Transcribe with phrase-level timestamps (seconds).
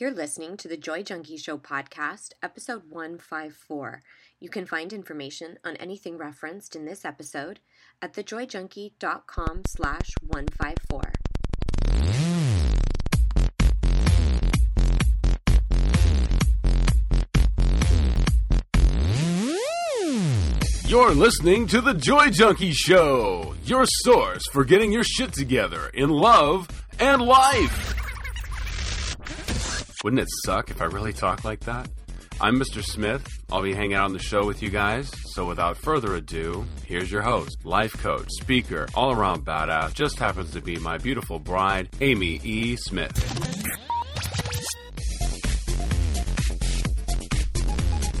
[0.00, 4.00] You're listening to the Joy Junkie Show podcast, episode 154.
[4.40, 7.60] You can find information on anything referenced in this episode
[8.00, 11.02] at thejoyjunkie.com slash 154.
[20.86, 26.08] You're listening to The Joy Junkie Show, your source for getting your shit together in
[26.08, 27.99] love and life.
[30.02, 31.88] Wouldn't it suck if I really talked like that?
[32.40, 32.82] I'm Mr.
[32.82, 33.26] Smith.
[33.52, 35.10] I'll be hanging out on the show with you guys.
[35.34, 40.52] So without further ado, here's your host, life coach, speaker, all around badass, just happens
[40.52, 42.76] to be my beautiful bride, Amy E.
[42.76, 43.12] Smith.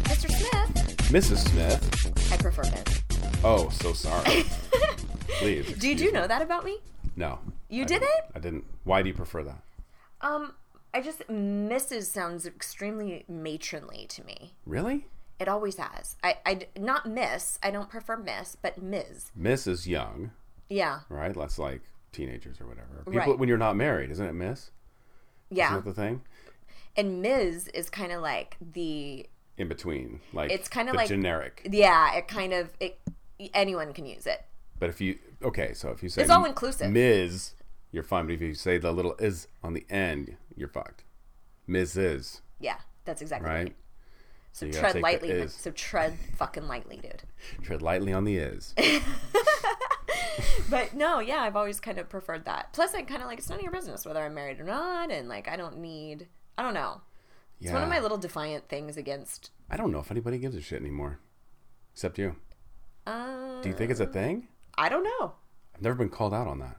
[0.04, 0.30] Mr.
[0.30, 1.48] Smith, Mrs.
[1.48, 2.32] Smith.
[2.32, 3.02] I prefer Ms.
[3.42, 4.44] Oh, so sorry.
[5.38, 5.72] Please.
[5.78, 6.12] Do you me.
[6.12, 6.78] know that about me?
[7.16, 7.38] No.
[7.70, 8.10] You I didn't?
[8.34, 8.64] I didn't.
[8.84, 9.62] Why do you prefer that?
[10.20, 10.52] Um,
[10.92, 12.04] I just, Mrs.
[12.04, 14.54] sounds extremely matronly to me.
[14.66, 15.06] Really?
[15.38, 16.16] It always has.
[16.22, 17.58] I, I, not Miss.
[17.62, 19.30] I don't prefer Miss, but Ms.
[19.34, 20.32] Miss is young,
[20.68, 21.00] Yeah.
[21.08, 21.34] right?
[21.34, 21.82] That's like
[22.12, 23.02] teenagers or whatever.
[23.06, 23.38] People, Right.
[23.38, 24.70] When you're not married, isn't it Miss?
[25.48, 25.66] Yeah.
[25.72, 26.22] Isn't that the thing?
[26.96, 27.68] And Ms.
[27.68, 31.66] is kind of like the In between, like It's kinda like- generic.
[31.70, 32.14] yeah.
[32.16, 32.98] It kind of it.
[33.54, 34.44] Anyone can use it.
[34.78, 36.90] But if you okay, so if you say It's all inclusive.
[36.90, 37.52] Ms,
[37.92, 38.26] you're fine.
[38.26, 41.04] But if you say the little is on the end, you're fucked.
[41.68, 42.40] Mrs.
[42.58, 43.62] Yeah, that's exactly Right?
[43.64, 43.76] right.
[44.52, 45.46] So gotta tread lightly.
[45.48, 47.22] So tread fucking lightly, dude.
[47.62, 48.74] Tread lightly on the is.
[50.68, 52.72] But no, yeah, I've always kind of preferred that.
[52.72, 55.10] Plus, I kind of like it's none of your business whether I'm married or not,
[55.10, 56.28] and like I don't need.
[56.56, 57.00] I don't know.
[57.58, 57.68] Yeah.
[57.70, 59.50] It's one of my little defiant things against.
[59.68, 61.18] I don't know if anybody gives a shit anymore,
[61.92, 62.36] except you.
[63.06, 64.46] Uh, Do you think it's a thing?
[64.78, 65.32] I don't know.
[65.74, 66.76] I've never been called out on that.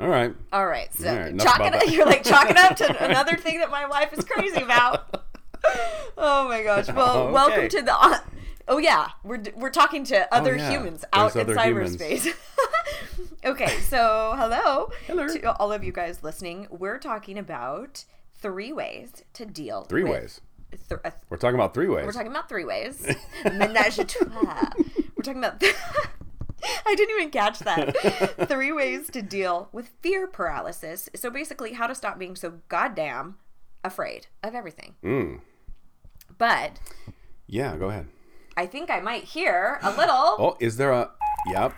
[0.00, 0.34] All right.
[0.52, 3.58] All right, so All right, chalk it up, you're like chalking up to another thing
[3.60, 5.24] that my wife is crazy about.
[6.18, 6.88] oh my gosh!
[6.88, 7.32] Well, Okay.
[7.32, 7.94] welcome to the.
[7.96, 8.18] Uh,
[8.68, 10.70] oh yeah, we're we're talking to other Oh, yeah.
[10.70, 12.34] humans out There's in cyberspace.
[13.44, 15.28] okay, so hello, Hello.
[15.28, 16.66] to all of you guys listening.
[16.70, 18.04] We're talking about
[18.34, 19.84] three ways to deal.
[19.84, 20.40] Three with ways.
[20.88, 22.04] Th- We're talking about three ways.
[22.04, 23.06] we're talking about three ways.
[23.44, 24.70] Menage a trois.
[25.16, 25.62] We're talking about.
[26.86, 28.48] I didn't even catch that.
[28.48, 31.08] three ways to deal with fear paralysis.
[31.14, 33.36] So basically, how to stop being so goddamn
[33.82, 34.94] afraid of everything.
[35.04, 35.40] mm.
[36.38, 36.78] But
[37.46, 38.08] Yeah, go ahead.
[38.56, 40.36] I think I might hear a little.
[40.38, 41.10] Oh, is there a?
[41.46, 41.74] Yep.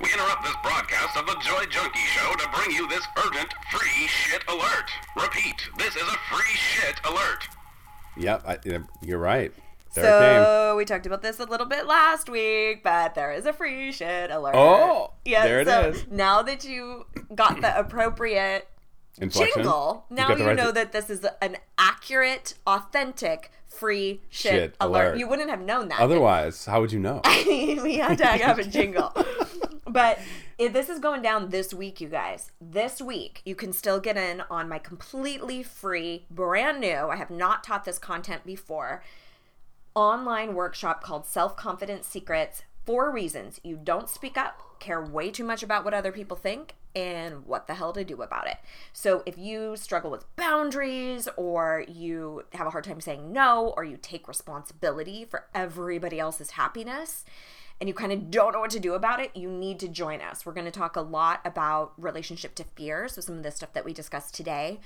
[0.00, 4.06] We interrupt this broadcast of the Joy Junkie Show to bring you this urgent free
[4.06, 4.90] shit alert.
[5.16, 7.44] Repeat, this is a free shit alert.
[8.16, 8.42] Yep.
[8.46, 8.58] I,
[9.02, 9.52] you're right.
[9.96, 10.02] It.
[10.02, 13.90] So we talked about this a little bit last week, but there is a free
[13.92, 14.54] shit alert.
[14.54, 15.44] Oh, yeah.
[15.44, 16.06] there it so is.
[16.10, 18.68] Now that you got the appropriate
[19.18, 19.62] Inflection?
[19.62, 24.52] jingle, now got you, right know to- that this is an accurate, authentic, free shit,
[24.52, 25.06] Shit alert.
[25.08, 25.18] alert.
[25.18, 26.00] You wouldn't have known that.
[26.00, 27.20] Otherwise, how would you know?
[27.46, 29.12] we had to have a jingle.
[29.86, 30.20] But
[30.56, 32.52] if this is going down this week, you guys.
[32.60, 37.30] This week, you can still get in on my completely free, brand new, I have
[37.30, 39.02] not taught this content before,
[39.94, 42.62] online workshop called Self Confidence Secrets.
[42.84, 46.74] Four reasons you don't speak up, care way too much about what other people think,
[46.94, 48.56] and what the hell to do about it.
[48.92, 53.84] So, if you struggle with boundaries, or you have a hard time saying no, or
[53.84, 57.24] you take responsibility for everybody else's happiness,
[57.80, 60.20] and you kind of don't know what to do about it, you need to join
[60.20, 60.44] us.
[60.44, 63.08] We're going to talk a lot about relationship to fear.
[63.08, 64.80] So, some of the stuff that we discussed today,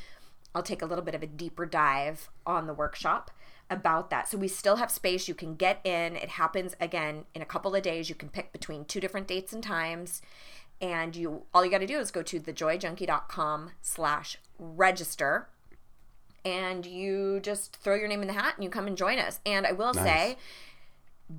[0.55, 3.31] I'll take a little bit of a deeper dive on the workshop
[3.71, 4.29] about that.
[4.29, 5.27] So we still have space.
[5.29, 6.17] You can get in.
[6.17, 8.09] It happens again in a couple of days.
[8.09, 10.21] You can pick between two different dates and times.
[10.81, 15.49] And you all you got to do is go to thejoyjunkie.com slash register
[16.45, 19.41] and you just throw your name in the hat and you come and join us.
[19.47, 20.37] And I will say,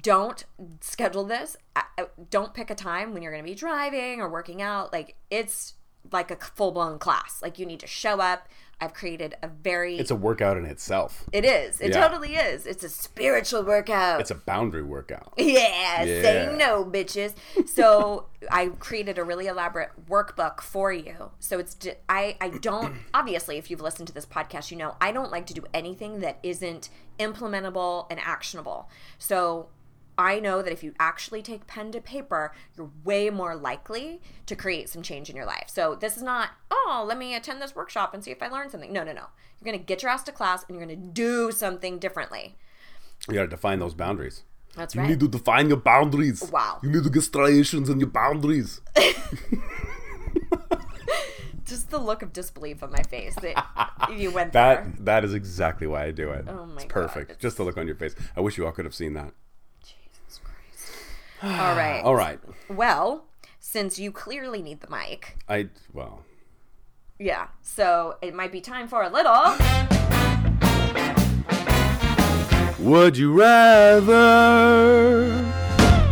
[0.02, 0.44] don't
[0.82, 1.56] schedule this.
[1.76, 4.92] I- I- Don't pick a time when you're going to be driving or working out.
[4.92, 5.76] Like it's
[6.12, 7.42] like a full blown class.
[7.42, 8.48] Like you need to show up.
[8.82, 9.98] I've created a very.
[9.98, 11.24] It's a workout in itself.
[11.32, 11.80] it is.
[11.80, 12.08] It Yeah.
[12.08, 12.66] totally is.
[12.68, 14.20] It's a spiritual workout.
[14.20, 15.34] It's a boundary workout.
[15.38, 16.22] Yeah, Yeah.
[16.22, 17.34] say no, bitches.
[17.68, 21.32] So I created a really elaborate workbook for you.
[21.40, 21.78] So it's
[22.10, 25.46] I I don't obviously if you've listened to this podcast, you know I don't like
[25.48, 28.90] to do anything that isn't implementable and actionable.
[29.18, 29.68] So
[30.18, 34.56] I know that if you actually take pen to paper, you're way more likely to
[34.56, 35.66] create some change in your life.
[35.68, 38.70] So this is not, oh, let me attend this workshop and see if I learn
[38.70, 38.94] something.
[38.94, 39.26] No, no, no.
[39.60, 42.56] You're going to get your ass to class and you're going to do something differently.
[43.28, 44.44] You got to define those boundaries.
[44.76, 45.04] That's right.
[45.04, 46.50] You need to define your boundaries.
[46.52, 46.80] Wow.
[46.84, 48.82] You need to get striations in your boundaries.
[51.66, 53.56] just the look of disbelief on my face that
[54.16, 54.94] you went That there.
[55.00, 56.46] that is exactly why I do it.
[56.48, 57.30] Oh my it's perfect.
[57.30, 58.16] God, Just the look on your face.
[58.36, 59.34] I wish you all could have seen that.
[61.46, 62.02] All right.
[62.04, 62.40] All right.
[62.70, 63.26] Well,
[63.60, 66.24] since you clearly need the mic, I well.
[67.20, 69.56] yeah, so it might be time for a little.
[72.80, 75.28] Would you rather?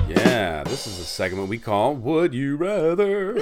[0.08, 3.38] Yeah, this is a segment we call Would You Rather.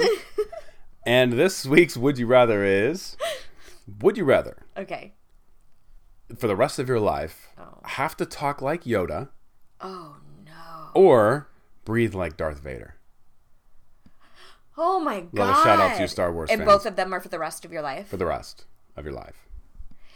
[1.06, 3.16] and this week's Would You Rather is
[4.00, 5.14] Would you rather Okay.
[6.36, 7.78] for the rest of your life Oh.
[7.84, 9.28] have to talk like Yoda
[9.80, 10.90] Oh no.
[10.94, 11.48] or
[11.84, 12.96] breathe like Darth Vader?
[14.78, 15.28] Oh my god.
[15.34, 16.70] Another shout out to you Star Wars And fans.
[16.70, 18.08] both of them are for the rest of your life.
[18.08, 18.64] For the rest
[18.96, 19.46] of your life.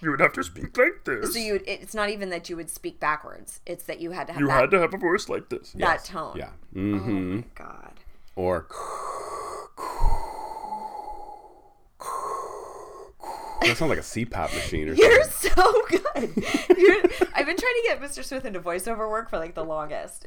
[0.00, 1.32] You would have to speak like this.
[1.32, 3.60] so you it's not even that you would speak backwards.
[3.66, 5.72] It's that you had to have You that, had to have a voice like this.
[5.72, 6.08] that Yes.
[6.08, 6.36] tone.
[6.36, 6.50] Yeah.
[6.74, 7.40] Mm-hmm.
[7.54, 7.92] God.
[8.34, 8.66] Or
[13.62, 15.50] that sounds like a CPAP machine or You're something.
[15.56, 16.76] so good.
[16.78, 17.02] You're,
[17.34, 18.22] I've been trying to get Mr.
[18.22, 20.26] Smith into voiceover work for like the longest.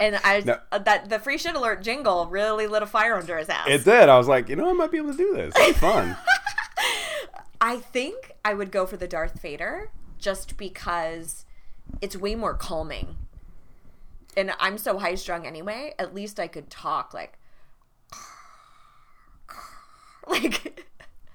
[0.00, 0.58] And I No.
[0.78, 3.68] that the free shit alert jingle really lit a fire under his ass.
[3.68, 4.08] It did.
[4.08, 5.52] I was like, you know, I might be able to do this.
[5.56, 6.16] It's fun.
[7.60, 11.44] I think I would go for the Darth Vader just because
[12.00, 13.16] it's way more calming.
[14.36, 17.38] And I'm so high strung anyway, at least I could talk like
[20.28, 20.86] like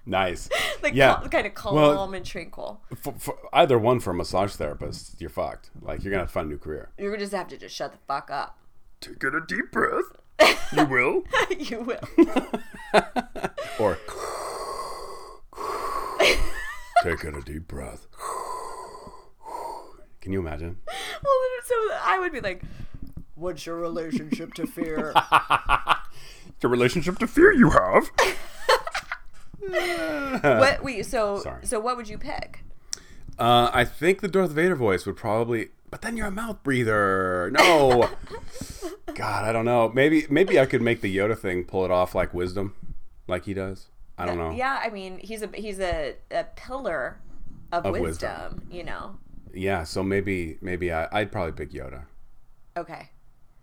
[0.06, 0.50] nice.
[0.84, 1.16] like yeah.
[1.16, 2.82] cal- kind of calm Well- and tranquil.
[2.96, 5.70] For, for either one for a massage therapist, you're fucked.
[5.82, 6.90] Like you're gonna have to find a new career.
[6.98, 8.58] You're gonna just have to just shut the fuck up.
[9.02, 10.06] Take in a deep breath.
[10.76, 11.24] You will.
[11.60, 12.00] you will.
[13.80, 13.98] Or
[17.04, 18.08] take in a deep breath.
[20.22, 20.78] Can you imagine?
[20.88, 21.34] Well,
[21.66, 22.64] so I would be like,
[23.36, 25.14] "What's your relationship to fear?"
[26.62, 28.10] The relationship to fear you have.
[29.70, 30.84] What?
[30.84, 31.06] Wait.
[31.06, 31.66] So, Sorry.
[31.66, 32.64] so what would you pick?
[33.40, 37.50] Uh, I think the Darth Vader voice would probably, but then you're a mouth breather.
[37.52, 38.10] No,
[39.16, 39.90] God, I don't know.
[39.90, 42.76] Maybe, maybe I could make the Yoda thing pull it off like wisdom,
[43.28, 43.88] like he does.
[44.18, 44.52] I don't know.
[44.52, 47.20] Yeah, I mean, he's a he's a, a pillar
[47.72, 48.68] of, Of wisdom, wisdom.
[48.70, 49.18] You know.
[49.54, 52.06] Yeah, so maybe, maybe I, I'd probably pick Yoda.
[52.78, 53.10] Okay.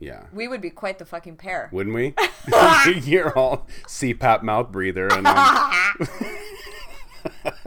[0.00, 1.69] Yeah, We would be quite the fucking pair.
[1.73, 2.14] wouldn't we?
[3.05, 5.37] you're all CPAP mouth breather, and then,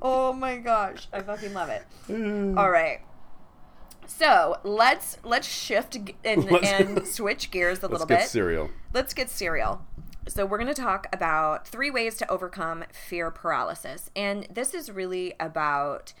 [0.00, 1.84] Oh my gosh, I fucking love it.
[2.56, 3.00] All right.
[4.06, 8.14] So let's let's shift and, and switch gears a little bit.
[8.14, 8.70] let's get cereal.
[8.94, 9.84] Let's get serial.
[10.28, 14.10] So, we're going to talk about three ways to overcome fear paralysis.
[14.16, 16.14] And this is really about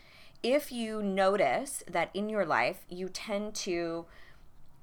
[0.44, 4.06] if you notice that in your life you tend to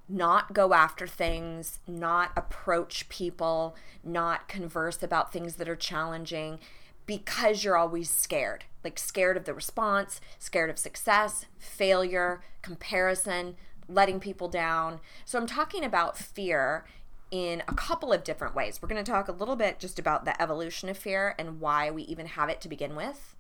[0.10, 6.60] not go after things, not approach people, not converse about things that are challenging
[7.06, 8.66] because you're always scared.
[8.84, 13.56] Like scared of the response, scared of success, failure, comparison,
[13.88, 15.00] letting people down.
[15.26, 16.86] So I'm talking about fear
[17.32, 18.80] in a couple of different ways.
[18.82, 21.90] We're going to talk a little bit just about the evolution of fear and why
[21.90, 23.36] we even have it to begin with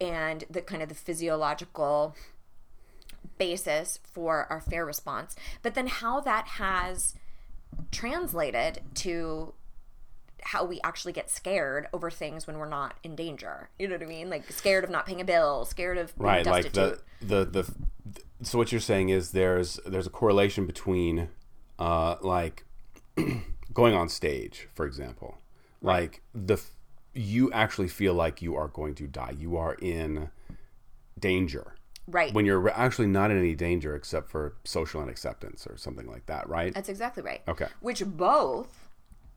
[0.00, 2.14] and the kind of the physiological
[3.38, 7.14] basis for our fair response, but then how that has
[7.90, 9.54] translated to
[10.42, 13.68] how we actually get scared over things when we're not in danger.
[13.78, 14.30] You know what I mean?
[14.30, 17.74] Like scared of not paying a bill, scared of being right like the, the the
[18.42, 21.28] so what you're saying is there's there's a correlation between
[21.78, 22.64] uh like
[23.72, 25.38] going on stage for example.
[25.82, 26.60] Like the
[27.12, 29.34] you actually feel like you are going to die.
[29.36, 30.30] You are in
[31.18, 31.74] danger
[32.06, 32.32] right.
[32.32, 36.48] when you're actually not in any danger except for social unacceptance or something like that
[36.48, 37.42] right That's exactly right.
[37.48, 37.66] Okay.
[37.80, 38.86] Which both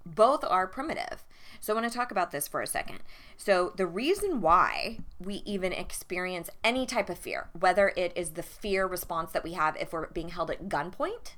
[0.05, 1.23] both are primitive.
[1.59, 2.99] So I want to talk about this for a second.
[3.37, 8.43] So the reason why we even experience any type of fear, whether it is the
[8.43, 11.33] fear response that we have if we're being held at gunpoint,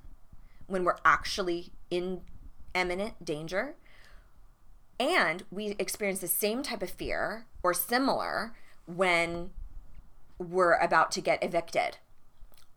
[0.67, 2.21] when we're actually in
[2.73, 3.75] imminent danger,
[4.99, 8.53] and we experience the same type of fear or similar
[8.85, 9.49] when
[10.41, 11.97] we're about to get evicted.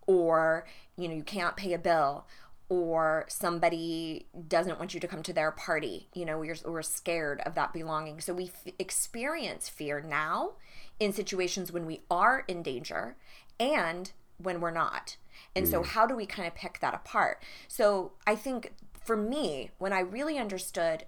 [0.07, 0.67] Or
[0.97, 2.27] you know you can't pay a bill.
[2.71, 6.09] Or somebody doesn't want you to come to their party.
[6.15, 8.21] You know we're, we're scared of that belonging.
[8.21, 10.53] So we f- experience fear now
[10.99, 13.17] in situations when we are in danger
[13.61, 15.17] and when we're not.
[15.55, 15.87] And so mm.
[15.87, 17.43] how do we kind of pick that apart?
[17.69, 18.73] So i think
[19.05, 21.05] for me when i really understood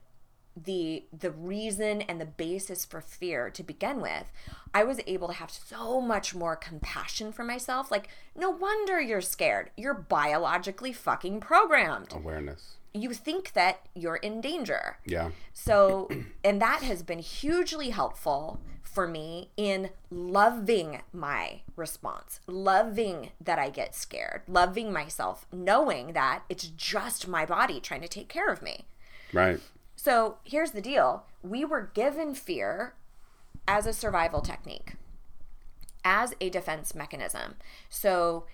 [0.57, 4.33] the the reason and the basis for fear to begin with
[4.73, 9.21] i was able to have so much more compassion for myself like no wonder you're
[9.21, 12.77] scared you're biologically fucking programmed Awareness.
[12.95, 15.31] you think that you're in danger Yeah.
[15.53, 16.09] so,
[16.45, 23.69] and that has been hugely helpful for me in loving my response, loving that I
[23.69, 28.63] get scared, loving myself, knowing that it's just my body trying to take care of
[28.63, 28.87] me.
[29.35, 29.61] Right.
[30.07, 32.95] So, here's the deal we were given fear
[33.67, 34.93] as a survival technique,
[36.05, 37.57] as a defense mechanism.
[37.89, 38.47] So,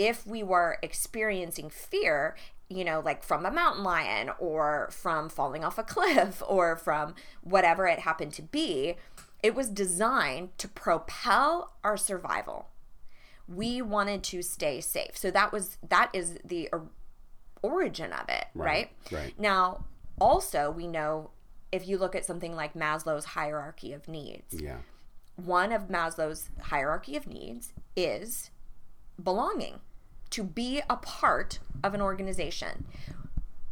[0.00, 2.34] if we were experiencing fear,
[2.68, 7.14] you know, like from a mountain lion or from falling off a cliff or from
[7.40, 8.96] whatever it happened to be,
[9.44, 12.66] it was designed to propel our survival.
[13.46, 15.16] We wanted to stay safe.
[15.16, 16.68] So that was that is the
[17.62, 18.90] origin of it, right?
[19.12, 19.38] right.
[19.38, 19.84] Now,
[20.20, 21.30] also we know
[21.72, 24.78] if you look at something like Maslow's hierarchy of needs, Yeah.
[25.36, 28.50] one of Maslow's hierarchy of needs is
[29.22, 29.80] belonging,
[30.30, 32.86] to be a part of an organization,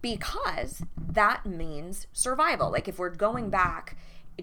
[0.02, 2.70] because that means survival.
[2.70, 3.96] Like if we're going back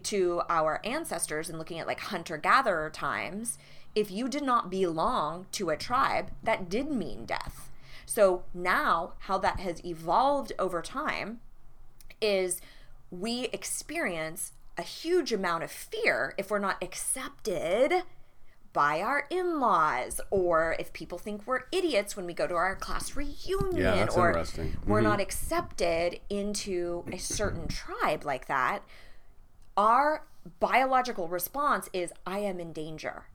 [0.04, 3.58] to our ancestors and looking at like hunter gatherer times,
[3.94, 7.70] if you did not belong to a tribe, that did mean death.
[8.06, 11.40] So now, how that has evolved over time
[12.22, 12.62] is
[13.10, 18.04] we experience a huge amount of fear if we're not accepted
[18.74, 23.16] by our in-laws or if people think we're idiots when we go to our class
[23.16, 24.34] reunion Yeah, or
[24.88, 25.04] we're mm-hmm.
[25.04, 28.84] not accepted into a certain tribe like that
[29.76, 30.26] our
[30.60, 33.26] biological response is i am in danger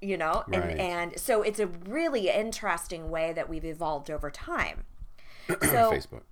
[0.00, 0.62] you know Right.
[0.62, 4.84] and and so it's a really interesting way that we've evolved over time
[5.48, 6.22] so Facebook.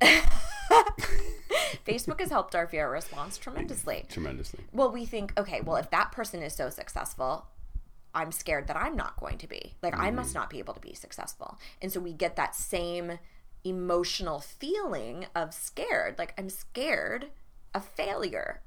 [1.86, 4.04] Facebook has helped our fear response tremendously.
[4.08, 4.60] Tremendously.
[4.72, 7.46] Well, we think, okay, well, if that person is so successful,
[8.14, 9.74] I'm scared that I'm not going to be.
[9.82, 11.58] Like, I must not be able to be successful.
[11.82, 13.18] And so we get that same
[13.64, 16.18] emotional feeling of scared.
[16.18, 17.26] Like, I'm scared
[17.74, 18.62] of failure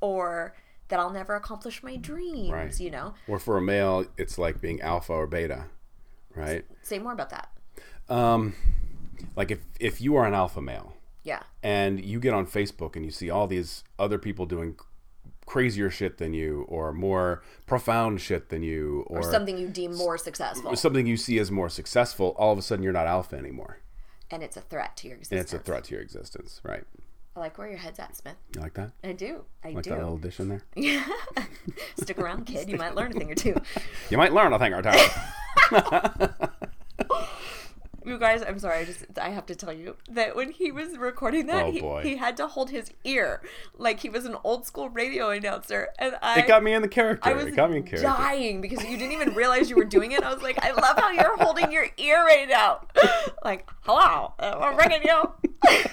[0.00, 0.54] or
[0.88, 2.80] that I'll never accomplish my dreams, Right.
[2.80, 3.14] you know?
[3.28, 5.66] Or for a male, it's like being alpha or beta,
[6.34, 6.64] right?
[6.82, 7.48] Say more about that.
[8.08, 8.54] Um,
[9.36, 10.92] like if if you are an alpha male
[11.24, 11.42] Yeah.
[11.62, 14.76] and you get on Facebook and you see all these other people doing
[15.46, 19.94] crazier shit than you or more profound shit than you or, Or something you deem
[19.94, 20.74] more successful.
[20.76, 23.78] something you see as more successful, all of a sudden you're not alpha anymore.
[24.30, 25.52] And it's a threat to your And existence.
[25.52, 26.84] it's a threat to your existence, right?
[27.36, 28.36] I like where your head's at, Smith.
[28.54, 28.92] You like that?
[29.04, 29.44] I do.
[29.64, 29.90] I Like do.
[29.90, 30.62] that little dish in there?
[30.76, 31.04] Yeah.
[32.00, 32.68] Stick around, kid.
[32.68, 33.54] You might learn a thing or two.
[34.10, 36.46] You might learn a thing or two.
[38.04, 38.78] You guys, I'm sorry.
[38.80, 41.80] I just I have to tell you that when he was recording that, Oh, he,
[41.80, 42.02] boy.
[42.02, 43.40] he had to hold his ear
[43.78, 46.88] like he was an old school radio announcer, and I it got me in the
[46.88, 47.28] character.
[47.28, 48.06] I was it got me in character.
[48.06, 50.22] dying because you didn't even realize you were doing it.
[50.22, 52.80] I was like, I love how you're holding your ear right now.
[53.44, 55.32] Like, hello, we're ringing you.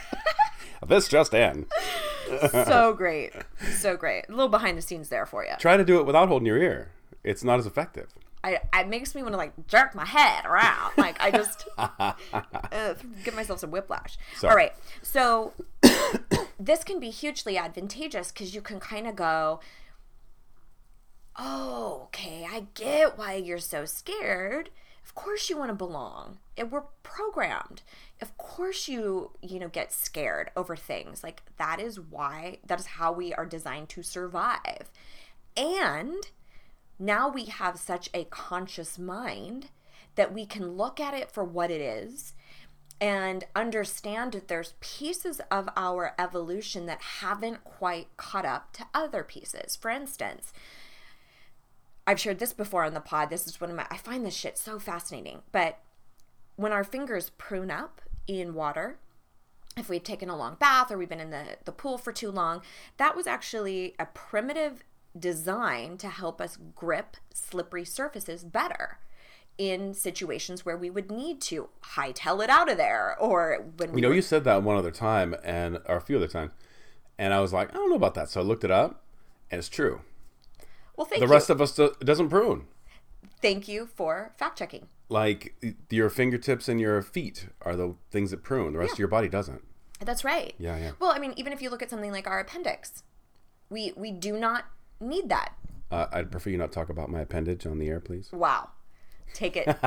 [0.88, 1.66] This just in.
[2.52, 3.34] so great,
[3.76, 4.26] so great.
[4.30, 5.52] A little behind the scenes there for you.
[5.60, 6.90] Try to do it without holding your ear.
[7.24, 8.08] It's not as effective.
[8.44, 10.94] I, it makes me want to like jerk my head around.
[10.98, 12.14] Like I just uh,
[13.24, 14.18] give myself some whiplash.
[14.38, 14.52] Sorry.
[14.52, 15.54] All right, so
[16.60, 19.60] this can be hugely advantageous because you can kind of go,
[21.38, 24.70] oh, okay, I get why you're so scared.
[25.04, 26.38] Of course you want to belong.
[26.56, 27.82] And we're programmed.
[28.22, 31.24] Of course you, you know, get scared over things.
[31.24, 34.92] Like that is why that is how we are designed to survive.
[35.58, 36.30] And
[37.00, 39.70] now we have such a conscious mind
[40.16, 42.34] that we can look at it for what it is
[43.02, 49.24] and understand that there's pieces of our evolution that haven't quite caught up to other
[49.24, 49.78] pieces.
[49.78, 50.52] For instance,
[52.06, 53.30] I've shared this before on the pod.
[53.30, 55.44] This is one of my, I find this shit so fascinating.
[55.52, 55.80] But
[56.58, 58.98] when our fingers prune up in water,
[59.78, 62.32] if we've taken a long bath or we've been in the, the pool for too
[62.32, 62.62] long,
[62.98, 64.84] that was actually a primitive
[65.18, 69.00] design to help us grip slippery surfaces better
[69.58, 73.98] in situations where we would need to hightail it out of there or when we
[73.98, 76.52] You know, were- you said that one other time, and or a few other times,
[77.18, 78.30] and I was like, I don't know about that.
[78.30, 79.04] So I looked it up,
[79.52, 80.02] and it's true.
[80.96, 82.68] well thank The you rest of us do, doesn't prune.
[83.42, 85.56] thank you for fact checking Like
[85.90, 88.74] your fingertips and your feet are the things that prune.
[88.74, 89.64] The rest of your body doesn't.
[90.00, 90.92] that's right Yeah, yeah.
[91.00, 93.04] well i mean even if you look at something like our appendix
[93.70, 94.64] we we do not
[95.00, 95.54] need that
[95.92, 98.30] Uh, I'd prefer you not talk about my appendage on the air, please.
[98.32, 98.70] wow
[99.34, 99.66] take it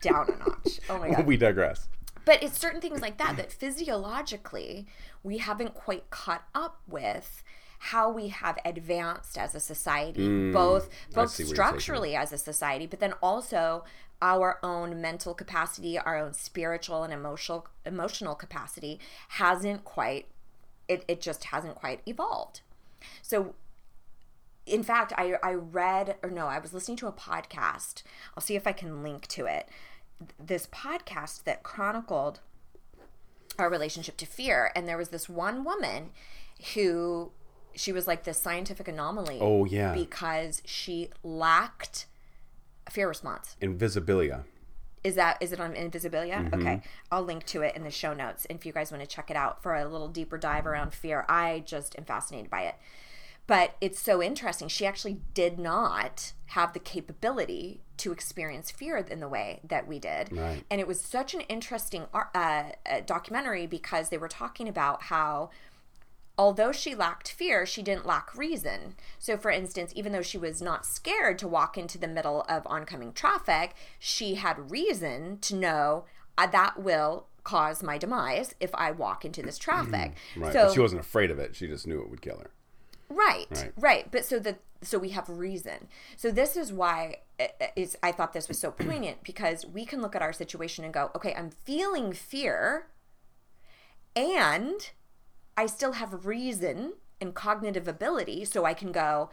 [0.00, 1.88] down a notch oh my god we digress.
[2.24, 4.86] but it's certain things like that that physiologically
[5.22, 7.44] we haven't quite caught up with
[7.78, 11.48] how we have advanced as a society both both see where you're taking it.
[11.54, 13.84] structurally as a society but then also
[14.20, 18.98] our own mental capacity our own spiritual and emotional emotional capacity
[19.28, 20.26] hasn't quite
[20.88, 22.60] it, it just hasn't quite evolved
[23.22, 23.54] so
[24.70, 28.02] in fact I, I read or no i was listening to a podcast
[28.36, 29.68] i'll see if i can link to it
[30.38, 32.40] this podcast that chronicled
[33.58, 36.10] our relationship to fear and there was this one woman
[36.74, 37.30] who
[37.74, 39.92] she was like this scientific anomaly Oh, yeah.
[39.94, 42.06] because she lacked
[42.86, 44.44] a fear response Invisibilia.
[45.04, 46.60] is that is it on invisibilia Mm-hmm.
[46.60, 49.30] okay i'll link to it in the show notes if you guys want to check
[49.30, 52.74] it out for a little deeper dive around fear i just am fascinated by it
[53.50, 59.20] but it's so interesting she actually did not have the capability to experience fear in
[59.20, 60.64] the way that we did Right.
[60.70, 65.50] and it was such an interesting uh, uh, documentary because they were talking about how
[66.38, 68.94] although she lacked fear, she didn't lack reason.
[69.18, 72.62] So, for instance, even though she was not scared to walk into the middle of
[72.66, 76.06] oncoming traffic, she had reason to know
[76.38, 80.14] uh, that will cause my demise if I walk into this traffic.
[80.34, 80.52] Right.
[80.52, 81.54] So, but she wasn't afraid of it.
[81.54, 82.50] She just knew it would kill her.
[83.10, 83.72] Right, Right.
[83.76, 85.88] right, But so the so we have reason.
[86.16, 90.00] So this is why it- is I thought this was so poignant because we can
[90.00, 92.86] look at our situation and go, okay, I'm feeling fear,
[94.16, 94.90] and
[95.56, 99.28] I still have reason and cognitive ability, so I can go.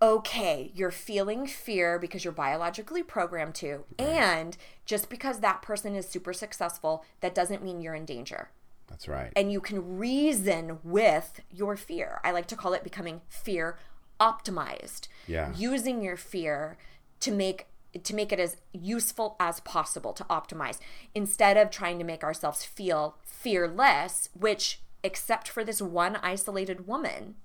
[0.00, 6.08] Okay, you're feeling fear because you're biologically programmed to, and just because that person is
[6.08, 8.50] super successful, that doesn't mean you're in danger
[8.88, 9.32] That's right.
[9.36, 12.20] and you can reason with your fear.
[12.24, 13.76] I like to call it becoming fear
[14.20, 15.08] optimized.
[15.26, 15.52] Yeah.
[15.56, 16.76] Using your fear
[17.20, 17.66] to make
[18.02, 20.78] to make it as useful as possible to optimize
[21.14, 27.36] instead of trying to make ourselves feel fearless, which except for this one isolated woman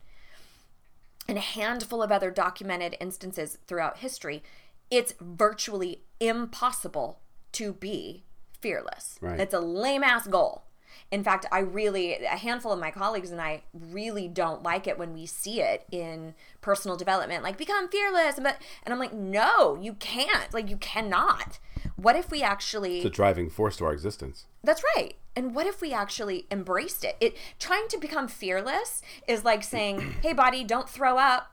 [1.27, 4.43] and a handful of other documented instances throughout history,
[4.91, 7.19] it's virtually impossible
[7.53, 8.23] to be
[8.59, 9.17] fearless.
[9.21, 9.39] Right.
[9.39, 10.62] It's a lame ass goal.
[11.12, 14.97] In fact, I really, a handful of my colleagues and I really don't like it
[14.97, 18.35] when we see it in personal development, like become fearless.
[18.35, 20.53] But, and I'm like, no, you can't.
[20.53, 21.59] Like, you cannot.
[21.95, 22.97] What if we actually.
[22.97, 24.45] It's a driving force to our existence.
[24.63, 25.15] That's right.
[25.36, 27.15] And what if we actually embraced it?
[27.19, 31.51] It trying to become fearless is like saying, "Hey, body, don't throw up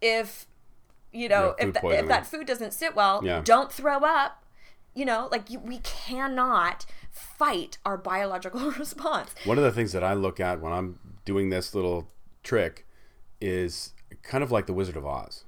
[0.00, 0.46] if
[1.12, 3.20] you know if, th- if that food doesn't sit well.
[3.24, 3.40] Yeah.
[3.44, 4.42] Don't throw up."
[4.94, 9.34] You know, like you, we cannot fight our biological response.
[9.44, 12.08] One of the things that I look at when I'm doing this little
[12.42, 12.86] trick
[13.40, 13.92] is
[14.22, 15.44] kind of like the Wizard of Oz.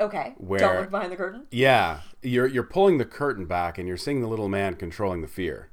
[0.00, 1.46] Okay, Where- don't look behind the curtain.
[1.50, 5.28] Yeah, you're you're pulling the curtain back and you're seeing the little man controlling the
[5.28, 5.70] fear,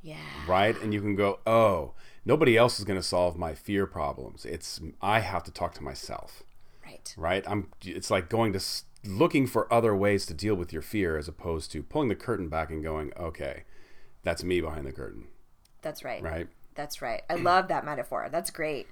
[0.00, 0.80] Yeah, right?
[0.80, 1.92] And you can go, "Oh,
[2.24, 4.46] nobody else is going to solve my fear problems.
[4.46, 6.42] It's I have to talk to myself."
[6.84, 7.14] right.
[7.18, 7.44] right?
[7.46, 7.68] I'm.
[7.84, 8.60] It's like going to
[9.04, 12.48] looking for other ways to deal with your fear as opposed to pulling the curtain
[12.48, 13.64] back and going, okay,
[14.22, 15.28] that's me behind the curtain,
[15.82, 16.22] That's right.
[16.22, 16.48] right?
[16.74, 17.22] That's right.
[17.28, 18.28] I love that metaphor.
[18.30, 18.86] That's great.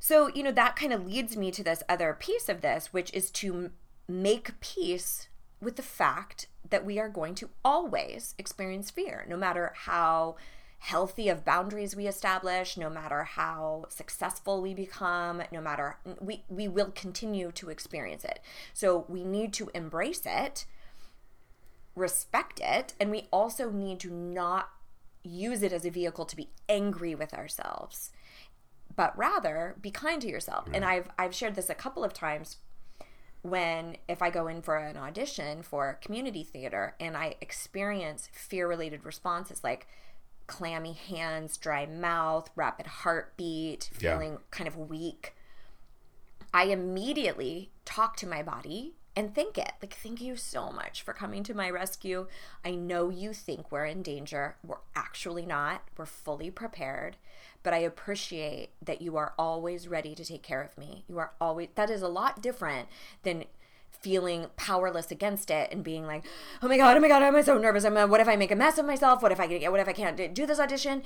[0.00, 3.12] So, you know, that kind of leads me to this other piece of this, which
[3.12, 3.70] is to
[4.06, 5.28] make peace
[5.60, 10.36] with the fact that we are going to always experience fear, no matter how
[10.80, 16.68] healthy of boundaries we establish, no matter how successful we become, no matter we we
[16.68, 18.38] will continue to experience it.
[18.72, 20.66] So, we need to embrace it
[21.98, 24.70] respect it and we also need to not
[25.22, 28.10] use it as a vehicle to be angry with ourselves
[28.96, 32.58] but rather be kind to yourself and i've i've shared this a couple of times
[33.42, 38.66] when if i go in for an audition for community theater and i experience fear
[38.68, 39.86] related responses like
[40.46, 44.14] clammy hands dry mouth rapid heartbeat Yeah.
[44.14, 45.34] feeling kind of weak
[46.54, 49.72] I immediately talk to my body and thank it.
[49.82, 52.28] Like, thank you so much for coming to my rescue.
[52.64, 54.54] I know you think we're in danger.
[54.64, 55.82] We're actually not.
[55.96, 57.16] We're fully prepared.
[57.64, 61.02] But I appreciate that you are always ready to take care of me.
[61.08, 62.86] You are always, that is a lot different
[63.24, 63.46] than
[63.90, 66.24] feeling powerless against it and being like,
[66.62, 67.84] oh my God, oh my God, I'm so nervous.
[67.84, 69.20] I'm, what if I make a mess of myself?
[69.20, 71.02] What if I get, what if I can't do this audition?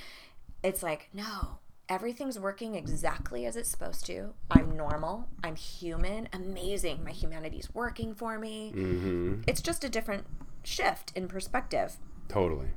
[0.62, 1.61] It's like, no,
[1.92, 4.33] everything's working exactly as it's supposed to.
[4.50, 5.28] I'm normal.
[5.44, 6.26] I'm human.
[6.33, 7.05] Amazing.
[7.05, 8.72] My humanity's working for me.
[8.74, 9.42] Mm-hmm.
[9.46, 10.24] It's just a different
[10.64, 11.98] shift in perspective.
[12.28, 12.68] Totally.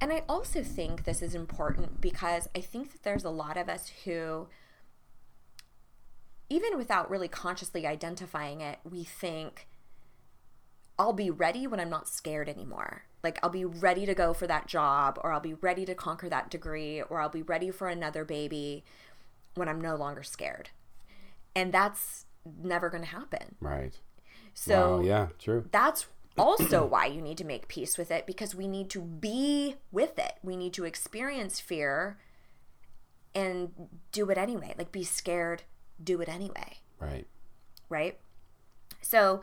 [0.00, 3.68] And I also think this is important because I think that there's a lot of
[3.68, 4.48] us who,
[6.50, 9.68] even without really consciously identifying it, we think,
[10.98, 13.04] I'll be ready when I'm not scared anymore.
[13.24, 16.28] Like I'll be ready to go for that job or I'll be ready to conquer
[16.28, 18.84] that degree or I'll be ready for another baby
[19.54, 20.70] when I'm no longer scared.
[21.56, 22.26] And that's
[22.62, 23.56] never going to happen.
[23.60, 23.98] Right.
[24.52, 25.66] So wow, yeah, true.
[25.72, 26.06] that's
[26.36, 30.18] also why you need to make peace with it because we need to be with
[30.18, 30.34] it.
[30.42, 32.18] We need to experience fear
[33.34, 33.72] and
[34.12, 34.74] do it anyway.
[34.78, 35.62] Like be scared,
[36.02, 37.26] do it anyway, Right.
[37.88, 38.18] right?
[39.02, 39.42] So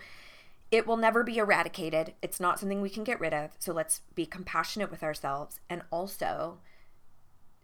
[0.72, 2.14] it will never be eradicated.
[2.22, 3.52] It's not something we can get rid of.
[3.60, 6.60] So let's be compassionate with ourselves and also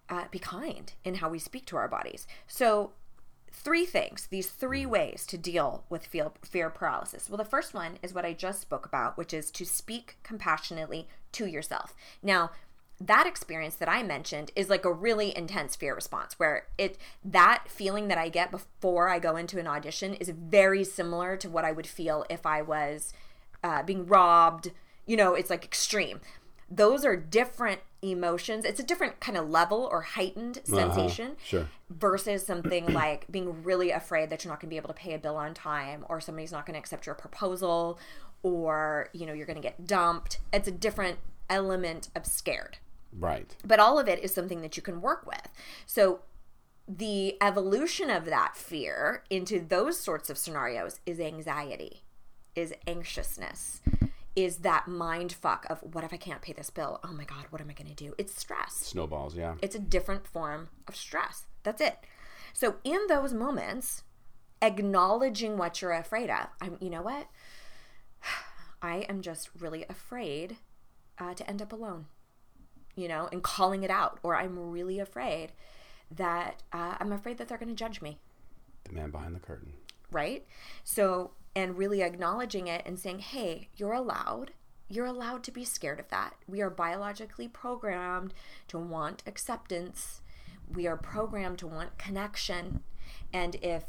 [0.09, 2.27] uh, be kind in how we speak to our bodies.
[2.47, 2.91] So
[3.49, 7.29] three things, these three ways to deal with fear, fear paralysis.
[7.29, 11.07] Well, the first one is what I just spoke about, which is to speak compassionately
[11.33, 11.95] to yourself.
[12.21, 12.51] Now,
[12.99, 17.65] that experience that I mentioned is like a really intense fear response where it that
[17.67, 21.63] feeling that I get before I go into an audition is very similar to what
[21.63, 23.13] I would feel if I was
[23.63, 24.71] uh, being robbed.
[25.05, 26.21] You know, it's like extreme.
[26.69, 28.65] Those are different emotions.
[28.65, 31.67] It's a different kind of level or heightened sensation Sure.
[31.89, 35.13] versus something like being really afraid that you're not going to be able to pay
[35.13, 37.97] a bill on time or somebody's not going to accept your proposal
[38.43, 41.17] or you know you're going to get dumped it's a different
[41.49, 42.77] element of scared
[43.19, 43.55] Right.
[43.65, 45.49] but all of it is something that you can work with
[45.85, 46.21] so
[46.87, 52.03] the evolution of that fear into those sorts of scenarios is anxiety
[52.55, 53.81] is anxiousness
[54.35, 57.45] is that mind fuck of what if i can't pay this bill oh my god
[57.49, 59.55] what am i going to do it's stress Snowballs, yeah.
[59.61, 61.45] it's a different form of stress.
[61.63, 61.97] That's it.
[62.53, 64.03] So in those moments,
[64.61, 67.27] acknowledging what you're afraid of, I'm, you know what?
[68.81, 70.57] I am just really afraid
[71.19, 72.05] uh, to end up alone,
[72.97, 75.53] you know, and calling it out, or I'm really afraid
[76.11, 78.17] that uh, I'm afraid that they're going to judge me
[78.85, 79.73] the man behind the curtain.
[80.11, 80.45] right?
[80.83, 84.51] So, and really acknowledging it and saying, hey, you're allowed.
[84.89, 86.35] You're allowed to be scared of that.
[86.47, 88.33] We are biologically programmed
[88.69, 90.21] to want acceptance.
[90.73, 92.83] We are programmed to want connection.
[93.33, 93.83] And if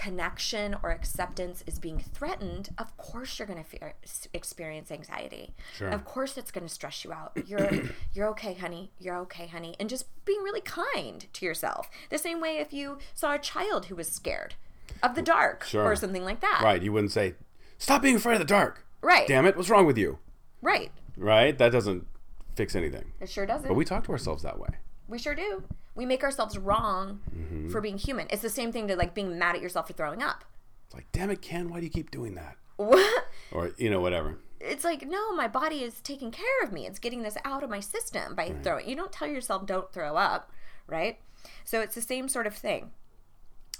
[0.00, 3.92] connection or acceptance is being threatened, of course you're going to
[4.32, 5.52] experience anxiety.
[5.76, 5.88] Sure.
[5.88, 7.32] Of course it's going to stress you out.
[7.46, 7.70] You're
[8.14, 8.92] you're okay, honey.
[8.98, 9.76] You're okay, honey.
[9.78, 11.90] And just being really kind to yourself.
[12.08, 14.54] The same way if you saw a child who was scared
[15.02, 15.84] of the dark Sure.
[15.84, 16.62] or something like that.
[16.64, 16.82] Right.
[16.82, 17.34] You wouldn't say,
[17.76, 19.28] "Stop being afraid of the dark." Right.
[19.28, 19.54] Damn it!
[19.56, 20.18] What's wrong with you?
[20.62, 20.90] Right.
[21.16, 21.56] Right.
[21.58, 22.06] That doesn't
[22.54, 23.12] fix anything.
[23.20, 23.68] It sure doesn't.
[23.68, 24.70] But we talk to ourselves that way.
[25.10, 25.64] We sure do.
[25.94, 27.70] We make ourselves wrong Mm-hmm.
[27.70, 28.26] for being human.
[28.30, 30.44] It's the same thing to like being mad at yourself for throwing up.
[30.86, 32.56] It's like, damn it, Ken, why do you keep doing that?
[32.76, 33.24] What?
[33.52, 34.38] Or you know, whatever.
[34.60, 36.86] It's like, no, my body is taking care of me.
[36.86, 38.88] It's getting this out of my system by throwing.
[38.88, 40.50] You don't tell yourself don't throw up,
[40.86, 41.18] right?
[41.64, 42.90] So it's the same sort of thing.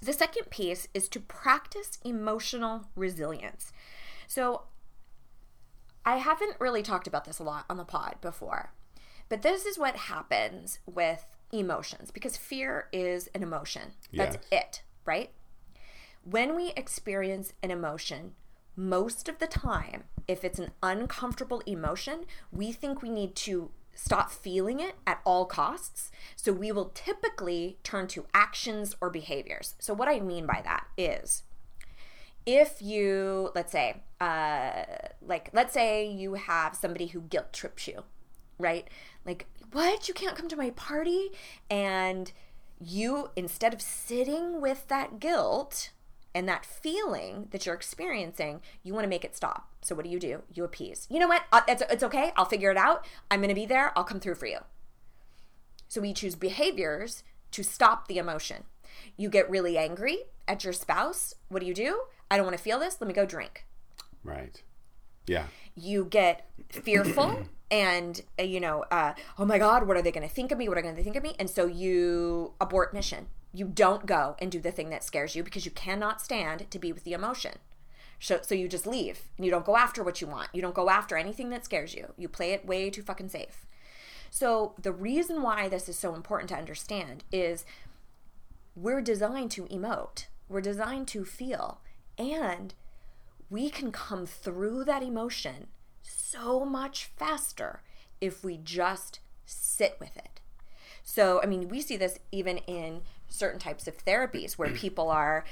[0.02, 3.72] The second piece is to practice emotional resilience.
[4.26, 4.62] So
[6.06, 8.72] I haven't really talked about this a lot on the pod before,
[9.30, 13.92] but this is what happens with emotions because fear is an emotion.
[14.12, 14.46] That's Yes.
[14.52, 15.30] it, right?
[16.22, 18.34] When we experience an emotion,
[18.76, 24.30] most of the time, if it's an uncomfortable emotion, we think we need to stop
[24.30, 26.10] feeling it at all costs.
[26.36, 29.74] So we will typically turn to actions or behaviors.
[29.78, 31.42] So, what I mean by that is
[32.46, 34.84] if you, let's say, uh,
[35.20, 38.04] like, let's say you have somebody who guilt trips you,
[38.60, 38.88] right?
[39.24, 40.08] Like, what?
[40.08, 41.30] You can't come to my party?
[41.70, 42.32] And
[42.80, 45.90] you, instead of sitting with that guilt
[46.34, 49.68] and that feeling that you're experiencing, you want to make it stop.
[49.82, 50.42] So, what do you do?
[50.52, 51.06] You appease.
[51.10, 51.42] You know what?
[51.52, 52.32] Uh, it's, it's okay.
[52.36, 53.06] I'll figure it out.
[53.30, 53.96] I'm going to be there.
[53.96, 54.58] I'll come through for you.
[55.88, 58.64] So, we choose behaviors to stop the emotion.
[59.16, 61.34] You get really angry at your spouse.
[61.48, 62.02] What do you do?
[62.30, 62.96] I don't want to feel this.
[63.00, 63.66] Let me go drink
[64.22, 64.62] Right.
[65.26, 65.46] Yeah.
[65.80, 67.40] You get fearful
[67.70, 70.58] and uh, you know uh, oh my god what are they going to think of
[70.58, 70.68] me?
[70.68, 71.34] What are they going to think of me?
[71.38, 73.26] And so you abort mission.
[73.52, 76.78] You don't go and do the thing that scares you because you cannot stand to
[76.78, 77.54] be with the emotion.
[78.20, 80.50] So, so you just leave and you don't go after what you want.
[80.52, 82.12] You don't go after anything that scares you.
[82.16, 83.66] You play it way too fucking safe.
[84.30, 87.64] So the reason why this is so important to understand is
[88.76, 90.26] we're designed to emote.
[90.48, 91.80] We're designed to feel.
[92.18, 92.74] And
[93.50, 95.66] we can come through that emotion
[96.02, 97.82] so much faster
[98.20, 100.40] if we just sit with it.
[101.02, 105.44] So, I mean, we see this even in certain types of therapies where people are,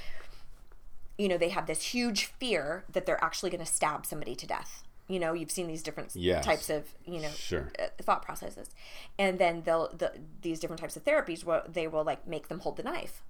[1.17, 4.47] you know, they have this huge fear that they're actually going to stab somebody to
[4.47, 4.83] death.
[5.07, 6.45] You know, you've seen these different Yes.
[6.45, 7.71] types of, you know, Sure.
[7.79, 8.69] uh, thought processes.
[9.17, 12.59] And then they'll, the, these different types of therapies, where they will like make them
[12.59, 13.23] hold the knife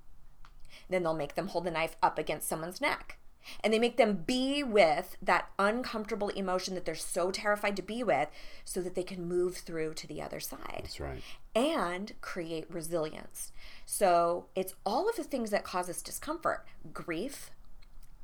[0.87, 3.17] then they'll make them hold the knife up against someone's neck
[3.63, 8.03] And they make them be with that uncomfortable emotion that they're so terrified to be
[8.03, 8.29] with
[8.65, 11.21] so that they can move through to the other side That's right.
[11.55, 13.51] and create resilience.
[13.85, 17.51] So it's all of the things that cause us discomfort grief,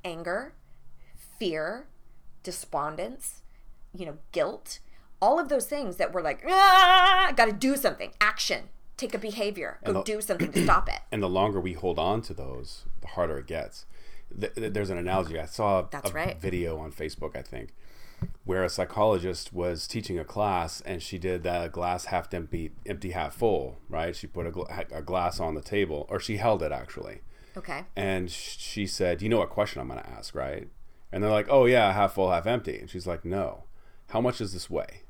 [0.04, 0.54] anger,
[1.40, 1.88] fear,
[2.44, 3.42] despondence,
[3.94, 4.80] you know, guilt,
[5.22, 8.66] all of those things that we're like, ah, got to do something, action,
[8.98, 11.00] take a behavior, go the- do something to stop it.
[11.12, 13.86] And the longer we hold on to those, the harder it gets.
[14.40, 15.40] Th- th- There's an analogy.
[15.40, 16.40] I saw a, That's a right.
[16.40, 17.74] video on Facebook, I think,
[18.44, 23.12] where a psychologist was teaching a class and she did that glass half empty, empty
[23.12, 24.16] half full, right?
[24.16, 27.22] She put a, gla- a glass on the table, or she held it actually.
[27.58, 27.86] Okay.
[27.96, 30.68] And sh- she said, You know what question I'm going to ask, right?
[31.12, 32.78] And they're like, Oh, yeah, half full, half empty.
[32.80, 33.64] And she's like, No.
[34.10, 35.04] How much does this weigh?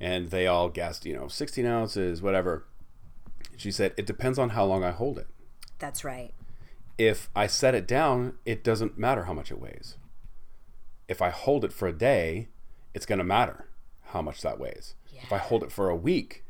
[0.00, 2.66] And they all guessed, you know, 16 ounces, whatever.
[3.56, 5.26] She said, It depends on how long I hold it.
[5.80, 6.32] That's right.
[6.98, 9.96] If I set it down, it doesn't matter how much it weighs.
[11.06, 12.48] If I hold it for a day,
[12.92, 13.68] it's going to matter
[14.06, 14.94] how much that weighs.
[15.22, 16.44] If I hold it for a week,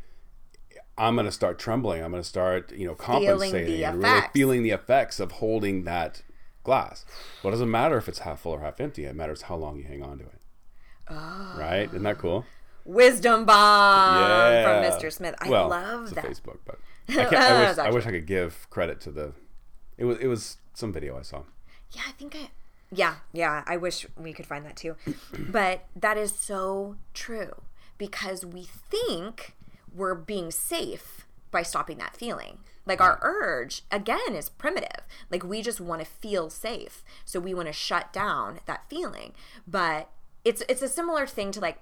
[0.97, 2.03] I'm going to start trembling.
[2.03, 6.23] I'm going to start, you know, compensating and really feeling the effects of holding that
[6.65, 7.05] glass.
[7.43, 9.05] Well, it doesn't matter if it's half full or half empty.
[9.05, 10.41] It matters how long you hang on to it.
[11.11, 11.89] Right?
[11.89, 12.21] Isn't that ah.
[12.21, 12.45] cool?
[12.85, 14.63] Wisdom bomb yeah.
[14.63, 15.13] from Mr.
[15.13, 15.35] Smith.
[15.41, 16.25] I well, love that.
[16.25, 19.33] Facebook, but I, can't, I, wish, I wish I could give credit to the.
[19.99, 21.43] It was it was some video I saw.
[21.93, 22.51] Yeah, I think I.
[22.91, 23.65] Yeah, yeah.
[23.67, 24.97] I wish we could find that too.
[25.39, 27.63] but that is so true
[27.99, 29.55] because we think
[29.95, 32.59] we're being safe by stopping that feeling.
[32.87, 35.05] Like our urge, again, is primitive.
[35.31, 37.05] Like we just want to feel safe.
[37.27, 39.35] So we want to shut down that feeling.
[39.67, 40.09] But
[40.45, 41.81] it's it's a similar thing to like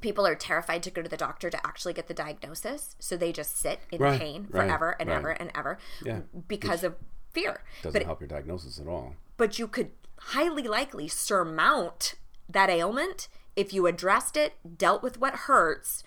[0.00, 2.96] people are terrified to go to the doctor to actually get the diagnosis.
[2.98, 5.16] So they just sit in Right, pain right, forever and right.
[5.16, 6.94] ever and ever Yeah, because of
[7.34, 7.62] fear.
[7.82, 9.16] Doesn't but help your diagnosis at all.
[9.36, 12.14] but you could highly likely surmount
[12.48, 16.02] that ailment if you addressed it, dealt with what hurts,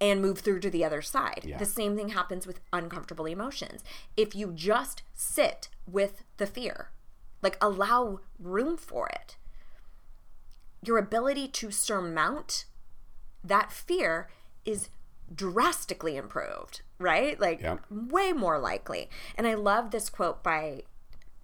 [0.00, 1.42] and move through to the other side.
[1.44, 1.56] Yeah.
[1.58, 3.82] The same thing happens with uncomfortable emotions.
[4.16, 6.90] If you just sit with the fear,
[7.42, 9.36] like allow room for it,
[10.82, 12.66] your ability to surmount
[13.42, 14.28] that fear
[14.64, 14.90] is
[15.34, 17.38] drastically improved, right?
[17.40, 17.78] Like Yeah.
[17.90, 19.08] way more likely.
[19.36, 20.82] And I love this quote by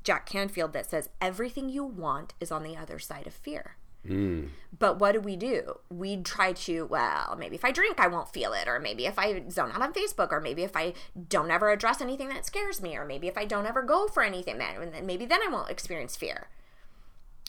[0.05, 3.77] Jack Canfield that says, Everything you want is on the other side of fear.
[4.07, 4.49] Mm.
[4.79, 5.81] But what do we do?
[5.91, 8.67] We try to, well, maybe if I drink, I won't feel it.
[8.67, 10.33] Or maybe if I zone out on Facebook.
[10.33, 10.95] Or maybe if I
[11.29, 12.97] don't ever address anything that scares me.
[12.97, 15.69] Or maybe if I don't ever go for anything, then then maybe then I won't
[15.71, 16.49] experience fear.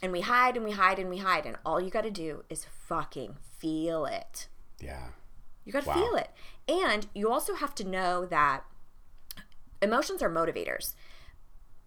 [0.04, 1.46] And we hide and we hide and we hide.
[1.46, 4.48] And all you got to do is fucking feel it.
[4.80, 5.10] Yeah.
[5.64, 5.96] You got to Wow.
[5.96, 6.32] feel it.
[6.67, 8.63] And you also have to know that
[9.82, 10.93] emotions are motivators,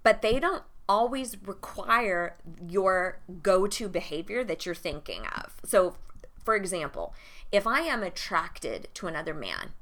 [0.03, 2.37] but they don't always require
[2.69, 5.55] your go to behavior that you're thinking of.
[5.65, 5.97] So,
[6.45, 7.15] for example,
[7.51, 9.73] if I am attracted to another man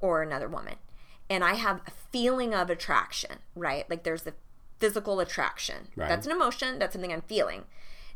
[0.00, 0.76] or another woman,
[1.28, 3.88] and I have a feeling of attraction, right?
[3.88, 4.34] Like there's the
[4.78, 5.88] physical attraction.
[5.96, 6.08] Right.
[6.08, 7.64] That's an emotion, that's something I'm feeling.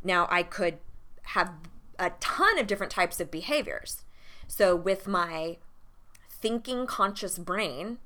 [0.03, 0.79] Now, I could
[1.23, 1.53] have
[1.99, 4.05] a ton of different types of behaviors.
[4.49, 5.59] So, with my
[6.47, 7.99] thinking conscious brain,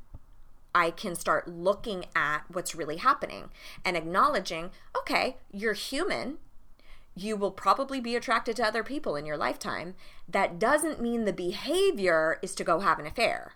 [0.74, 3.50] I can start looking at what's really happening
[3.84, 6.38] and acknowledging, okay, you're human.
[7.14, 9.94] You will probably be attracted to other people in your lifetime.
[10.26, 13.52] That doesn't mean the behavior is to go have an affair.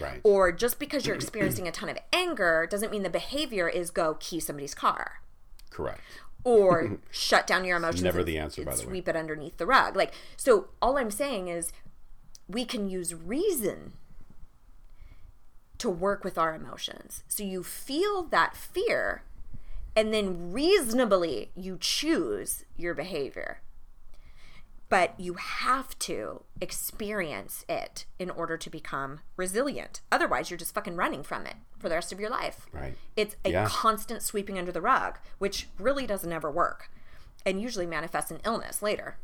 [0.00, 0.22] Right.
[0.24, 4.14] Or just because you're experiencing a ton of anger doesn't mean the behavior is go
[4.18, 5.20] key somebody's car
[5.68, 6.00] Correct.
[6.42, 8.02] or shut down your emotions.
[8.02, 8.84] never and- the answer, by the way.
[8.86, 9.94] Sweep it underneath the rug.
[9.94, 10.68] Like so.
[10.80, 11.70] All I'm saying is,
[12.48, 13.94] we can use reason
[15.78, 17.22] to work with our emotions.
[17.28, 19.22] So you feel that fear,
[19.94, 23.60] and then reasonably you choose your behavior.
[24.88, 30.00] But you have to experience it in order to become resilient.
[30.12, 32.66] Otherwise, you're just fucking running from it for the rest of your life.
[32.72, 32.96] Right.
[33.16, 33.68] It's a Yeah.
[33.68, 36.88] constant sweeping under the rug, which really doesn't ever work
[37.44, 39.16] and usually manifests in illness later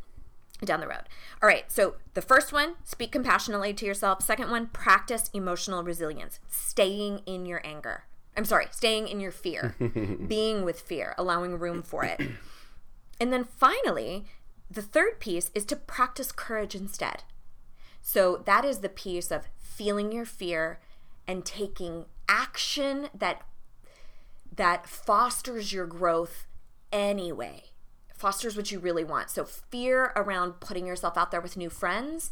[0.64, 1.02] down the road.
[1.42, 4.22] All right, so the first one, speak compassionately to yourself.
[4.22, 8.04] Second one, practice emotional resilience, staying in your anger.
[8.36, 9.76] I'm sorry, staying in your fear,
[10.28, 12.20] being with fear, allowing room for it.
[13.20, 14.24] And then finally,
[14.70, 17.24] the third piece is to practice courage instead.
[18.00, 20.80] So that is the piece of feeling your fear
[21.26, 23.42] and taking action that
[24.54, 26.46] that fosters your growth
[26.92, 27.64] anyway.
[28.22, 29.30] Fosters what you really want.
[29.30, 32.30] So fear around putting yourself out there with new friends,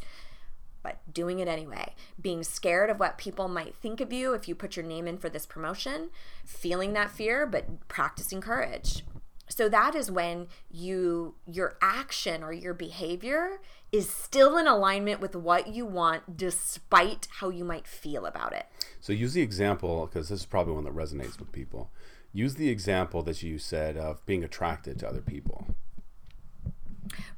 [0.83, 1.95] but doing it anyway.
[2.21, 5.17] Being scared of what people might think of you if you put your name in
[5.17, 6.09] for this promotion,
[6.45, 9.03] feeling that fear but practicing courage.
[9.49, 13.59] So that is when you your action or your behavior
[13.91, 18.65] is still in alignment with what you want despite how you might feel about it.
[19.01, 21.91] So use the example because this is probably one that resonates with people.
[22.31, 25.67] Use the example that you said of being attracted to other people.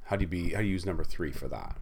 [0.05, 0.51] How do you be?
[0.53, 1.77] How do you use number three for that?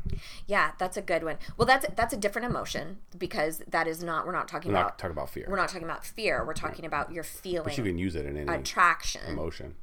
[0.45, 1.37] Yeah, that's a good one.
[1.57, 4.91] Well, that's that's a different emotion because that is not we're not talking We're about
[4.91, 6.45] not talking about fear, we're not talking about fear.
[6.45, 9.21] We're talking about your feeling but you can use it in any attraction.
[9.27, 9.75] emotion.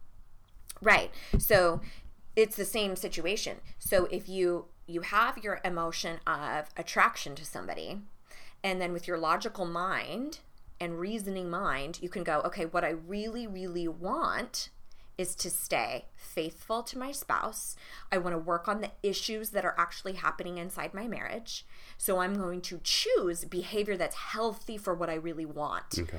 [0.80, 1.10] Right.
[1.38, 1.80] So
[2.36, 3.56] it's the same situation.
[3.78, 8.02] So if you you have your emotion of attraction to somebody
[8.62, 10.38] and then with your logical mind
[10.80, 14.70] and reasoning mind, you can go, okay, what I really really want
[15.18, 17.74] is to stay faithful to my spouse.
[18.12, 21.66] I want to work on the issues that are actually happening inside my marriage.
[21.98, 26.18] So I'm going to choose behavior that's healthy for what I really want Okay.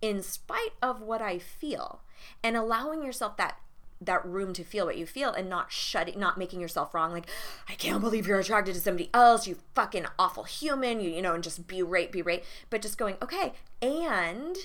[0.00, 2.02] in spite of what I feel
[2.42, 3.58] and allowing yourself that
[4.00, 7.26] that room to feel what you feel and not shutting not making yourself wrong like
[7.68, 11.34] I can't believe you're attracted to somebody else you fucking awful human you you know
[11.34, 14.56] and just berate berate but just going okay and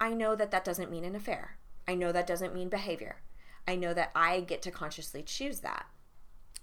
[0.00, 1.56] I know that that doesn't mean an affair
[1.88, 3.16] I know that doesn't mean behavior
[3.68, 5.86] I know that I get to consciously choose that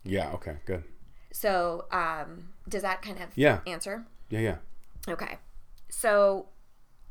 [0.03, 0.31] Yeah.
[0.33, 0.57] Okay.
[0.65, 0.83] Good.
[1.31, 3.59] so um does that kind of Yeah.
[3.67, 4.39] answer Yeah.
[4.39, 4.57] Yeah.
[5.07, 5.37] Okay.
[5.89, 6.47] So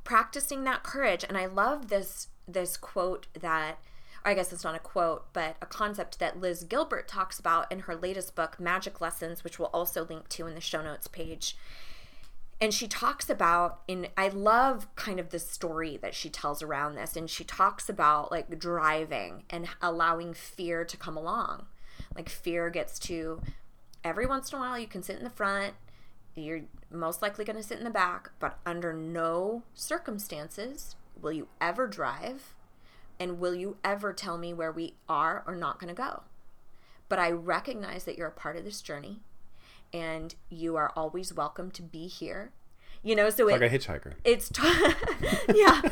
[0.05, 3.79] practicing that courage and I love this this quote that
[4.25, 7.81] I guess it's not a quote, but a concept that Liz Gilbert talks about in
[7.81, 11.57] her latest book Magic Lessons, which we'll also link to in the show notes page.
[12.61, 16.95] And she talks about in I love kind of the story that she tells around
[16.95, 17.17] this.
[17.17, 21.67] And she talks about like driving and allowing fear to come along.
[22.15, 23.41] Like fear gets to
[24.05, 25.75] every once in a while you can sit in the front.
[26.35, 31.49] You're most likely going to sit in the back, but under no circumstances will you
[31.61, 32.55] ever drive.
[33.19, 36.23] And will you ever tell me where we are or not going to go.
[37.09, 39.21] But I recognize that you're a part of this journey
[39.93, 42.53] and you are always welcome to be here.
[43.03, 44.15] You know, so it, Like a hitchhiker.
[44.25, 44.63] it's t-
[45.55, 45.83] yeah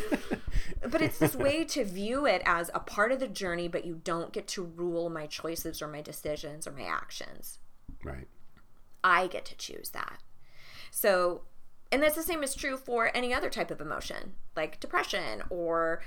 [0.89, 4.01] but it's this way to view it as a part of the journey but you
[4.05, 7.59] don't get to rule my choices or my decisions or my actions
[8.05, 8.29] Right.
[9.03, 10.21] I get to choose that.
[10.91, 11.43] So,
[11.93, 16.03] and that's the same is true for any other type of emotion, like depression or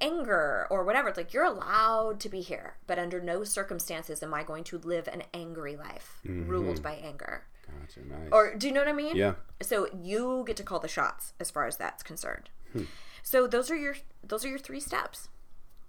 [0.00, 1.08] anger or whatever.
[1.08, 4.78] It's like you're allowed to be here, but under no circumstances am I going to
[4.78, 6.48] live an angry life mm-hmm.
[6.48, 7.44] ruled by anger.
[7.66, 8.00] Gotcha.
[8.00, 8.28] Nice.
[8.32, 9.16] Or do you know what I mean?
[9.16, 9.34] yeah.
[9.60, 12.50] So you get to call the shots as far as that's concerned.
[12.72, 12.84] Hmm.
[13.22, 15.28] So those are your those are your three steps.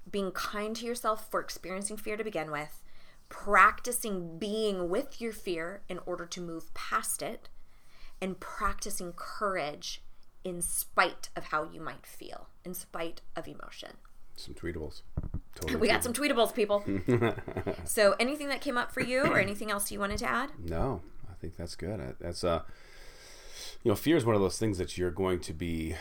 [0.09, 2.83] Being kind to yourself for experiencing fear to begin with,
[3.29, 7.49] practicing being with your fear in order to move past it,
[8.21, 10.02] and practicing courage
[10.43, 13.91] in spite of how you might feel, in spite of emotion.
[14.35, 15.01] Some tweetables.
[15.55, 15.79] Totally.
[15.79, 16.83] We got some tweetables, people.
[17.85, 20.49] so anything that came up for you or anything else you wanted to add?
[20.59, 22.15] No, I think that's good.
[22.19, 22.63] That's uh,
[23.83, 25.95] you know, fear is one of those things that you're going to be,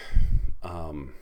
[0.62, 1.12] um,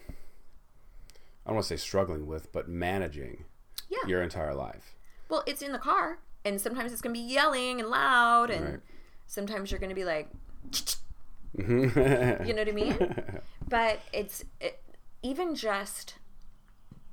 [1.44, 3.44] I don't want to say struggling with, but managing
[3.88, 4.06] Yeah.
[4.06, 4.94] your entire life.
[5.28, 8.64] Well, it's in the car, and sometimes it's going to be yelling and loud, and
[8.64, 8.80] Right.
[9.26, 10.28] sometimes you're going to be like.
[11.56, 13.14] You know what I mean?
[13.68, 14.82] but it's it,
[15.22, 16.14] even just,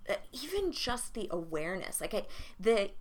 [0.10, 2.26] uh, even just the awareness, like I,
[2.60, 2.92] the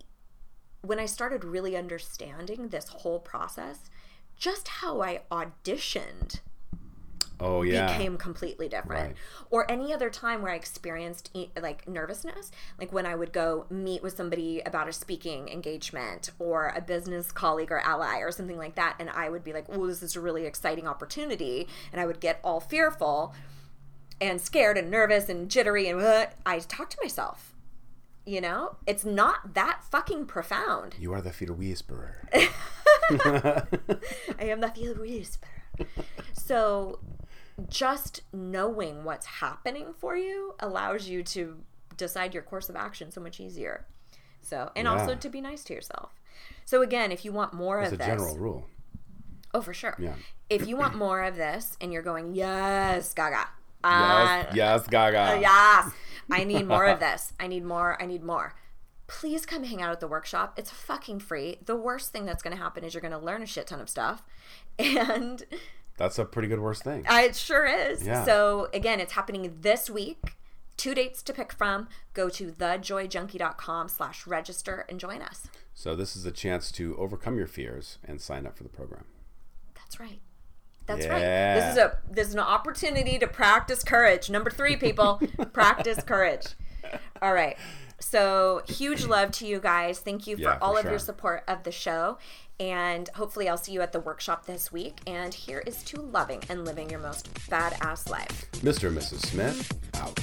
[0.81, 3.89] when I started really understanding this whole process,
[4.37, 6.39] just how I auditioned
[7.39, 7.97] Oh yeah.
[7.97, 9.07] became completely different.
[9.07, 9.15] Right.
[9.49, 14.01] Or any other time where I experienced like nervousness, like when I would go meet
[14.01, 18.75] with somebody about a speaking engagement or a business colleague or ally or something like
[18.75, 22.05] that, and I would be like, "Oh, this is a really exciting opportunity," and I
[22.05, 23.33] would get all fearful
[24.19, 27.53] and scared and nervous and jittery, and uh, I talk to myself.
[28.25, 30.95] You know, it's not that fucking profound.
[30.99, 32.27] you are the fear whisperer.
[32.33, 33.63] I
[34.39, 35.87] am the fear whisperer.
[36.33, 36.99] so,
[37.69, 41.57] just knowing what's happening for you allows you to
[41.97, 43.85] decide your course of action so much easier.
[44.41, 46.13] So, and also to be nice to yourself.
[46.65, 48.65] So, again, if you want more a of this, general rule.
[49.53, 49.95] oh, for sure.
[49.99, 50.13] Yeah.
[50.49, 53.47] If you want more of this and you're going, yes, Gaga.
[53.83, 55.39] Uh, Yes, yes, Gaga.
[55.41, 55.91] yes.
[56.31, 57.33] I need more of this.
[57.39, 58.01] I need more.
[58.01, 58.53] I need more.
[59.07, 60.53] Please come hang out at the workshop.
[60.57, 61.57] It's fucking free.
[61.65, 63.79] The worst thing that's going to happen is you're going to learn a shit ton
[63.81, 64.23] of stuff.
[64.79, 65.43] And
[65.97, 67.05] That's a pretty good worst thing.
[67.07, 68.05] uh, it sure is.
[68.05, 68.23] Yeah.
[68.23, 70.35] So, again, it's happening this week.
[70.77, 71.87] Two dates to pick from.
[72.13, 75.47] Go to thejoyjunkie.com slash register and join us.
[75.73, 79.05] So this is a chance to overcome your fears and sign up for the program.
[79.75, 80.19] That's right.
[80.85, 81.11] That's Yeah.
[81.13, 81.59] right.
[81.59, 84.29] This is a this is an opportunity to practice courage.
[84.29, 85.19] Number three, people,
[85.53, 86.45] practice courage.
[87.21, 87.57] All right.
[87.99, 89.99] So huge love to you guys.
[89.99, 90.91] Thank you for Yeah, for all of sure.
[90.91, 92.17] your support of the show.
[92.59, 94.99] And hopefully, I'll see you at the workshop this week.
[95.05, 98.49] And here is to loving and living your most badass life.
[98.53, 98.87] Mr.
[98.87, 99.25] and Mrs.
[99.25, 100.19] Smith, out.